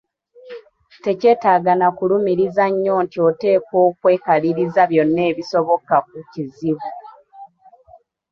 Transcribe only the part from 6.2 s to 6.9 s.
kizibu.